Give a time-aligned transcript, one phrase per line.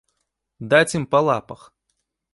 [0.71, 1.61] Даць ім па лапах!